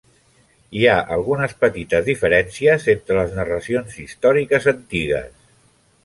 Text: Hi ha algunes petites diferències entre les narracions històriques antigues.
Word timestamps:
Hi 0.77 0.85
ha 0.91 0.93
algunes 1.15 1.51
petites 1.65 2.07
diferències 2.07 2.85
entre 2.93 3.17
les 3.19 3.35
narracions 3.41 3.99
històriques 4.05 4.67
antigues. 4.73 5.29